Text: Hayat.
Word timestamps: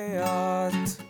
Hayat. 0.00 1.09